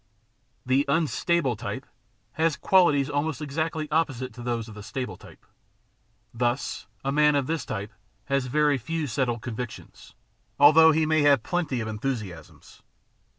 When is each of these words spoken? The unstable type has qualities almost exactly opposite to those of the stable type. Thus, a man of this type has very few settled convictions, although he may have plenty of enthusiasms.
The 0.65 0.83
unstable 0.87 1.55
type 1.55 1.85
has 2.31 2.55
qualities 2.57 3.07
almost 3.07 3.39
exactly 3.39 3.87
opposite 3.91 4.33
to 4.33 4.41
those 4.41 4.67
of 4.67 4.73
the 4.73 4.81
stable 4.81 5.15
type. 5.15 5.45
Thus, 6.33 6.87
a 7.05 7.11
man 7.11 7.35
of 7.35 7.45
this 7.45 7.65
type 7.67 7.91
has 8.25 8.47
very 8.47 8.79
few 8.79 9.05
settled 9.05 9.43
convictions, 9.43 10.15
although 10.59 10.91
he 10.91 11.05
may 11.05 11.21
have 11.21 11.43
plenty 11.43 11.81
of 11.81 11.87
enthusiasms. 11.87 12.81